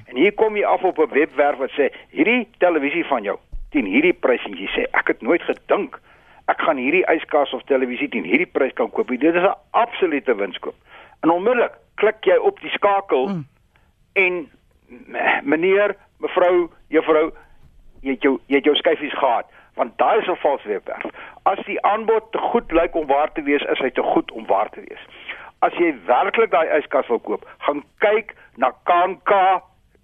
En 0.09 0.17
hier 0.17 0.33
kom 0.35 0.57
jy 0.57 0.65
af 0.65 0.83
op 0.83 0.99
'n 0.99 1.13
webwerf 1.13 1.57
wat 1.57 1.71
sê 1.71 1.89
hierdie 2.11 2.47
televisie 2.57 3.05
van 3.05 3.23
jou 3.23 3.37
teen 3.71 3.85
hierdie 3.85 4.13
prys 4.13 4.45
en 4.45 4.57
jy 4.57 4.67
sê 4.75 4.85
ek 4.91 5.07
het 5.07 5.21
nooit 5.21 5.41
gedink 5.41 5.99
ek 6.49 6.61
gaan 6.61 6.77
hierdie 6.77 7.05
yskas 7.13 7.53
of 7.53 7.63
televisie 7.63 8.09
teen 8.09 8.23
hierdie 8.23 8.49
prys 8.49 8.73
kan 8.73 8.89
koop. 8.89 9.07
Dit 9.07 9.35
is 9.35 9.43
'n 9.43 9.55
absolute 9.71 10.35
winskoop. 10.35 10.75
En 11.21 11.29
onmiddellik 11.29 11.73
klik 11.95 12.25
jy 12.25 12.37
op 12.37 12.59
die 12.59 12.69
skakel 12.69 13.27
mm. 13.27 13.45
en 14.13 14.49
meneer, 15.43 15.95
mevrou, 16.17 16.69
juffrou, 16.87 17.31
jy 18.01 18.11
het 18.11 18.21
jou 18.21 18.39
jy 18.47 18.55
het 18.55 18.65
jou 18.65 18.75
skyfies 18.75 19.13
gehad 19.13 19.45
want 19.75 19.97
daai 19.97 20.19
is 20.19 20.27
'n 20.27 20.35
vals 20.35 20.63
webwerf. 20.63 21.05
As 21.43 21.59
die 21.65 21.81
aanbod 21.81 22.31
te 22.31 22.37
goed 22.37 22.71
lyk 22.71 22.95
om 22.95 23.07
waar 23.07 23.31
te 23.31 23.41
wees, 23.41 23.61
is 23.61 23.79
hy 23.79 23.89
te 23.89 24.03
goed 24.03 24.31
om 24.31 24.45
waar 24.45 24.69
te 24.69 24.81
wees. 24.87 25.03
As 25.59 25.73
jy 25.73 25.95
werklik 26.05 26.51
daai 26.51 26.67
yskas 26.79 27.07
wil 27.07 27.19
koop, 27.19 27.47
gaan 27.57 27.83
kyk 27.97 28.35
na 28.55 28.71
KANK 28.83 29.31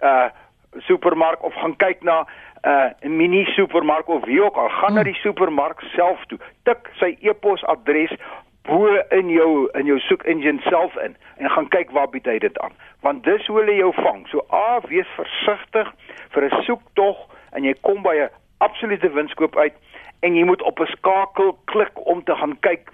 uh 0.01 0.29
supermark 0.77 1.43
of 1.43 1.53
gaan 1.53 1.75
kyk 1.75 2.03
na 2.03 2.25
'n 2.65 3.07
uh, 3.07 3.10
mini 3.10 3.45
supermark 3.45 4.07
of 4.07 4.25
wie 4.25 4.43
ook 4.43 4.55
al, 4.55 4.69
gaan 4.69 4.86
hmm. 4.86 4.95
na 4.95 5.03
die 5.03 5.13
supermark 5.13 5.81
self 5.81 6.25
toe. 6.25 6.39
Tik 6.63 6.89
sy 7.00 7.17
e-posadres 7.22 8.12
bo 8.65 8.89
in 9.10 9.29
jou 9.29 9.69
in 9.77 9.86
jou 9.86 10.00
soek 10.00 10.24
engine 10.24 10.62
self 10.62 10.95
in 10.95 11.15
en 11.38 11.50
gaan 11.50 11.67
kyk 11.67 11.91
waar 11.91 12.10
bied 12.10 12.25
hy 12.25 12.39
dit 12.39 12.60
aan. 12.60 12.74
Want 13.05 13.24
dis 13.24 13.45
hoe 13.45 13.60
hulle 13.60 13.75
jou 13.75 13.91
vang. 13.93 14.25
So 14.27 14.41
A, 14.50 14.79
wees 14.89 15.07
versigtig 15.15 15.91
vir 16.34 16.43
'n 16.43 16.63
soektog 16.65 17.17
en 17.51 17.63
jy 17.63 17.75
kom 17.81 18.01
by 18.01 18.15
'n 18.15 18.29
absolute 18.57 19.12
winskoop 19.12 19.57
uit 19.57 19.74
en 20.19 20.35
jy 20.35 20.43
moet 20.43 20.62
op 20.62 20.79
'n 20.79 20.85
skakel 20.85 21.57
klik 21.65 22.07
om 22.07 22.24
te 22.24 22.35
gaan 22.35 22.59
kyk 22.59 22.91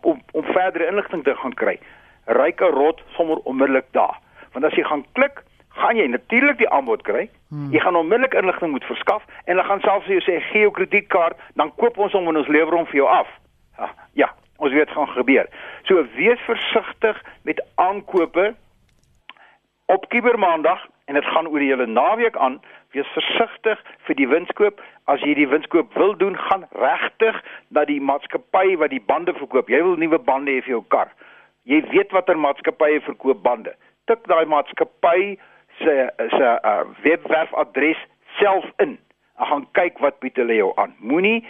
om 0.00 0.22
om 0.32 0.44
verdere 0.44 0.86
inligting 0.86 1.24
te 1.24 1.34
gaan 1.36 1.54
kry. 1.54 1.78
Ryke 2.24 2.64
rot 2.64 3.02
sommer 3.06 3.36
onmiddellik 3.36 3.86
daar. 3.90 4.18
Want 4.52 4.64
as 4.64 4.74
jy 4.74 4.82
gaan 4.82 5.04
klik, 5.12 5.42
gaan 5.68 5.96
jy 5.96 6.06
natuurlik 6.06 6.58
die 6.58 6.68
aanbod 6.68 7.02
kry. 7.02 7.28
Hmm. 7.48 7.70
Jy 7.72 7.80
gaan 7.80 7.96
onmiddellik 7.96 8.34
inligting 8.34 8.70
moet 8.70 8.84
verskaf 8.84 9.24
en 9.44 9.56
hulle 9.56 9.68
gaan 9.68 9.80
selfs 9.80 10.06
vir 10.06 10.18
jou 10.18 10.24
sê 10.26 10.40
gee 10.40 10.60
jou 10.60 10.70
kredietkaart, 10.70 11.36
dan 11.54 11.74
koop 11.74 11.98
ons 11.98 12.12
hom 12.12 12.28
en 12.28 12.36
ons 12.36 12.48
lewer 12.48 12.76
hom 12.76 12.86
vir 12.86 12.96
jou 12.96 13.08
af. 13.08 13.28
Ja, 13.78 13.90
ja 14.12 14.28
ons 14.56 14.72
weet 14.72 14.90
gaan 14.90 15.08
gebeur. 15.08 15.48
So 15.82 16.06
wees 16.14 16.40
versigtig 16.46 17.22
met 17.42 17.64
aankope 17.74 18.54
op 19.86 20.08
Kibermaandag 20.08 20.86
en 21.04 21.14
dit 21.14 21.24
gaan 21.24 21.48
oor 21.48 21.58
die 21.58 21.68
hele 21.68 21.86
naweek 21.86 22.36
aan 22.36 22.60
wees 22.94 23.08
versigtig 23.16 23.80
vir 24.06 24.18
die 24.18 24.28
winskoop. 24.28 24.80
As 25.10 25.22
jy 25.26 25.34
die 25.38 25.48
winskoop 25.48 25.94
wil 25.98 26.14
doen, 26.16 26.36
gaan 26.48 26.66
regtig 26.78 27.38
na 27.70 27.84
die 27.88 28.00
maatskappy 28.00 28.76
wat 28.80 28.92
die 28.94 29.02
bande 29.12 29.34
verkoop. 29.38 29.70
Jy 29.72 29.82
wil 29.86 29.96
nuwe 30.00 30.18
bande 30.18 30.54
hê 30.54 30.62
vir 30.64 30.76
jou 30.76 30.84
kar. 30.94 31.10
Jy 31.68 31.82
weet 31.92 32.12
watter 32.12 32.38
maatskappye 32.38 33.00
verkoop 33.06 33.42
bande. 33.42 33.74
Tik 34.10 34.26
daai 34.30 34.44
maatskappy 34.50 35.36
se 35.80 35.96
se 36.36 36.52
uh, 36.52 36.84
webwerfadres 37.06 38.00
self 38.38 38.68
in. 38.82 38.98
En 39.40 39.50
gaan 39.50 39.66
kyk 39.78 39.98
wat 40.04 40.20
bied 40.20 40.36
hulle 40.38 40.60
jou 40.60 40.70
aan. 40.76 40.94
Moenie 40.98 41.42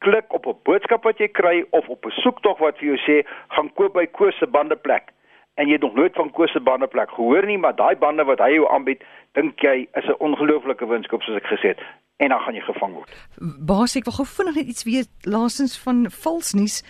klik 0.00 0.32
op 0.32 0.46
'n 0.46 0.58
boodskap 0.64 1.04
wat 1.04 1.18
jy 1.18 1.28
kry 1.28 1.64
of 1.70 1.88
op 1.88 2.06
'n 2.06 2.20
soektog 2.24 2.58
wat 2.58 2.78
vir 2.78 2.94
jou 2.94 3.00
sê 3.06 3.16
gaan 3.48 3.72
koop 3.74 3.92
by 3.92 4.06
Koos 4.06 4.38
se 4.38 4.46
bandeplek 4.46 5.12
en 5.54 5.66
jy 5.66 5.72
het 5.72 5.82
nog 5.82 5.94
nooit 5.94 6.14
van 6.14 6.30
Koos 6.30 6.52
se 6.52 6.60
bandeplek 6.60 7.10
gehoor 7.10 7.46
nie, 7.46 7.58
maar 7.58 7.76
daai 7.76 7.96
bande 7.96 8.24
wat 8.24 8.38
hy 8.38 8.54
jou 8.54 8.68
aanbied, 8.72 9.02
dink 9.32 9.60
jy 9.60 9.88
is 9.94 10.06
'n 10.08 10.18
ongelooflike 10.18 10.86
winskoop 10.86 11.22
soos 11.22 11.36
ek 11.36 11.46
gesê 11.46 11.68
het 11.74 11.82
en 12.16 12.28
dan 12.28 12.40
gaan 12.40 12.54
jy 12.54 12.60
gevang 12.60 12.94
word. 12.94 13.28
Baas 13.66 13.96
ek 13.96 14.04
wil 14.04 14.12
gou 14.12 14.26
vinnig 14.26 14.54
net 14.54 14.66
iets 14.66 14.84
weet 14.84 15.08
laasens 15.22 15.78
van 15.84 16.10
vals 16.10 16.52
nuus. 16.52 16.82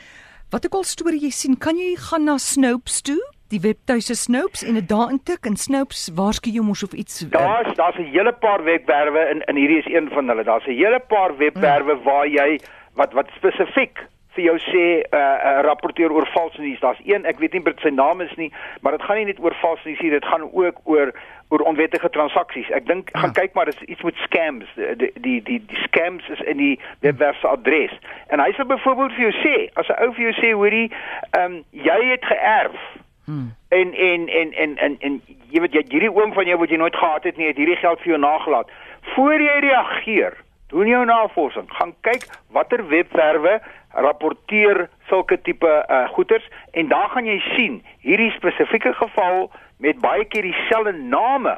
Wat 0.51 0.65
ek 0.65 0.75
al 0.75 0.83
storie 0.83 1.21
jy 1.23 1.31
sien, 1.31 1.59
kan 1.59 1.79
jy 1.79 1.95
gaan 2.11 2.25
na 2.25 2.39
Snopes 2.39 3.03
toe? 3.07 3.21
Die 3.51 3.61
webtuise 3.61 4.15
Snopes 4.15 4.63
en 4.67 4.75
dit 4.75 4.89
daar 4.89 5.11
intik 5.11 5.47
en 5.47 5.57
Snopes 5.57 6.11
waarsku 6.15 6.51
jou 6.51 6.65
mos 6.67 6.83
of 6.83 6.93
iets. 6.93 7.23
Eh, 7.23 7.31
daar's 7.31 7.75
daar's 7.77 7.99
'n 7.99 8.11
hele 8.11 8.33
paar 8.33 8.63
webwerwe 8.65 9.19
en 9.19 9.45
en 9.47 9.57
hierdie 9.57 9.79
is 9.79 9.87
een 9.95 10.09
van 10.09 10.29
hulle. 10.29 10.45
Daar's 10.45 10.67
'n 10.67 10.79
hele 10.83 11.01
paar 11.01 11.37
webwerwe 11.37 11.95
hmm. 11.95 12.03
waar 12.03 12.27
jy 12.27 12.61
wat 12.95 13.13
wat 13.13 13.29
spesifiek 13.37 13.99
vir 14.35 14.45
jou 14.45 14.57
sê 14.59 14.85
'n 15.03 15.05
uh, 15.11 15.19
uh, 15.19 15.61
rapporteer 15.67 16.13
oor 16.13 16.27
vals 16.35 16.57
nuus. 16.57 16.81
Daar's 16.81 17.01
een, 17.05 17.25
ek 17.25 17.39
weet 17.39 17.53
nie 17.53 17.63
wat 17.63 17.81
sy 17.83 17.91
naam 17.91 18.21
is 18.21 18.35
nie, 18.37 18.53
maar 18.81 18.93
dit 18.93 19.03
gaan 19.03 19.17
nie 19.17 19.25
net 19.25 19.41
oor 19.41 19.55
vals 19.61 19.85
nuus 19.85 20.01
nie, 20.01 20.11
dit 20.11 20.25
gaan 20.25 20.43
ook 20.53 20.81
oor 20.85 21.13
oor 21.51 21.61
onwettige 21.67 22.11
transaksies. 22.11 22.71
Ek 22.71 22.87
dink 22.87 23.09
ja. 23.11 23.21
gaan 23.21 23.33
kyk 23.33 23.55
maar 23.55 23.67
dis 23.67 23.81
iets 23.91 24.03
met 24.03 24.15
scams. 24.15 24.67
Die 24.77 25.11
die 25.15 25.43
die 25.43 25.59
die 25.67 25.81
scams 25.83 26.29
is 26.29 26.41
in 26.41 26.57
die 26.57 26.81
webwerf 27.01 27.41
se 27.41 27.49
adres. 27.49 27.95
En 28.31 28.41
hy 28.41 28.53
sê 28.55 28.67
byvoorbeeld 28.67 29.17
vir 29.19 29.25
jou 29.27 29.35
sê, 29.43 29.57
as 29.75 29.89
'n 29.89 29.99
ou 30.05 30.13
vir 30.13 30.31
jou 30.31 30.35
sê 30.39 30.53
hoorie, 30.53 30.93
ehm 31.31 31.45
um, 31.45 31.65
jy 31.71 31.99
het 32.11 32.25
geërf. 32.25 32.79
Hmm. 33.27 33.51
En, 33.69 33.95
en 33.95 34.29
en 34.29 34.53
en 34.53 34.77
en 34.77 34.97
en 35.01 35.21
jy 35.51 35.61
weet 35.61 35.75
jy 35.75 35.85
hierdie 35.89 36.15
oom 36.15 36.33
van 36.33 36.47
jou 36.47 36.59
wat 36.59 36.71
jy 36.71 36.77
nooit 36.77 36.97
gehad 36.97 37.25
het 37.25 37.37
nie, 37.37 37.47
het 37.47 37.57
hierdie 37.57 37.83
geld 37.83 38.01
vir 38.01 38.15
jou 38.15 38.19
nagelaat. 38.19 38.71
Voor 39.15 39.41
jy 39.41 39.59
reageer, 39.67 40.35
doen 40.71 40.87
jou 40.87 41.05
navorsing, 41.05 41.67
gaan 41.79 41.95
kyk 42.07 42.27
watter 42.55 42.83
webwerwe 42.89 43.61
rapporteer 43.93 44.89
sulke 45.09 45.41
tipe 45.43 45.71
uh, 45.89 46.09
goeders 46.09 46.47
en 46.71 46.89
daar 46.89 47.09
gaan 47.11 47.27
jy 47.27 47.39
sien 47.57 47.81
hierdie 48.07 48.31
spesifieke 48.37 48.93
geval 48.95 49.51
met 49.79 49.99
baie 50.01 50.25
keer 50.25 50.47
dieselfde 50.47 50.93
name 50.93 51.57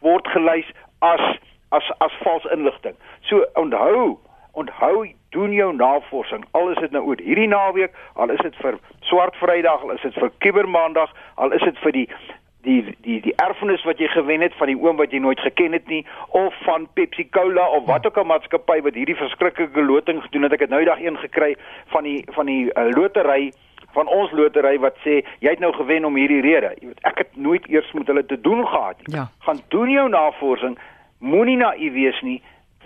word 0.00 0.28
gelys 0.34 0.68
as 0.98 1.22
as 1.70 1.86
as 1.98 2.14
vals 2.24 2.44
inligting. 2.50 2.96
So 3.28 3.46
onthou, 3.54 4.18
onthou 4.52 5.06
doen 5.30 5.52
jou 5.52 5.72
navorsing. 5.76 6.44
Al 6.50 6.70
is 6.70 6.80
dit 6.82 6.90
nou 6.90 7.04
oor 7.06 7.20
hierdie 7.22 7.48
naweek, 7.48 7.94
al 8.14 8.32
is 8.34 8.42
dit 8.42 8.56
vir 8.62 8.78
swart 9.06 9.36
Vrydag, 9.38 9.84
al 9.86 9.94
is 9.94 10.02
dit 10.02 10.16
vir 10.18 10.32
Kibermaandag, 10.42 11.12
al 11.34 11.54
is 11.54 11.62
dit 11.62 11.78
vir 11.84 11.94
die 11.94 12.08
die 12.62 12.96
die 13.00 13.20
die 13.24 13.34
erfenis 13.40 13.82
wat 13.88 13.98
jy 13.98 14.08
gewen 14.12 14.40
het 14.44 14.54
van 14.58 14.68
die 14.68 14.76
oom 14.76 14.98
wat 15.00 15.12
jy 15.14 15.20
nooit 15.22 15.40
geken 15.40 15.72
het 15.72 15.86
nie 15.88 16.02
of 16.36 16.54
van 16.66 16.86
Pepsi 16.94 17.28
Cola 17.32 17.66
of 17.76 17.86
wat 17.88 18.06
ook 18.06 18.20
al 18.20 18.28
maatskappy 18.28 18.80
wat 18.84 18.98
hierdie 18.98 19.16
verskriklike 19.16 19.84
loting 19.84 20.22
gedoen 20.26 20.48
het 20.48 20.56
ek 20.58 20.66
het 20.66 20.74
nou 20.74 20.82
dag 20.84 21.00
een 21.00 21.16
gekry 21.24 21.54
van 21.94 22.04
die 22.04 22.20
van 22.36 22.50
die 22.50 22.68
uh, 22.68 22.88
lotery 22.96 23.52
van 23.96 24.08
ons 24.08 24.32
lotery 24.36 24.76
wat 24.78 24.98
sê 25.04 25.20
jy 25.40 25.54
het 25.54 25.62
nou 25.64 25.72
gewen 25.74 26.04
om 26.04 26.16
hierdie 26.20 26.42
rede 26.44 26.74
jy 26.76 26.92
weet 26.92 27.04
ek 27.12 27.24
het 27.24 27.36
nooit 27.36 27.68
eers 27.72 27.92
met 27.96 28.12
hulle 28.12 28.26
te 28.26 28.40
doen 28.40 28.66
gehad 28.66 29.00
nie 29.06 29.16
ja. 29.16 29.28
gaan 29.46 29.62
doen 29.68 29.90
jou 29.90 30.08
navorsing 30.08 30.78
moenie 31.18 31.56
naïef 31.56 31.96
wees 31.96 32.20
nie 32.26 32.40